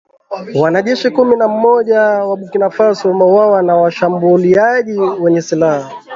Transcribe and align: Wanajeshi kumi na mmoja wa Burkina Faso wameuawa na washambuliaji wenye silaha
Wanajeshi 0.61 1.09
kumi 1.09 1.35
na 1.35 1.47
mmoja 1.47 2.01
wa 2.01 2.37
Burkina 2.37 2.69
Faso 2.69 3.07
wameuawa 3.09 3.61
na 3.63 3.75
washambuliaji 3.75 4.97
wenye 4.99 5.41
silaha 5.41 5.91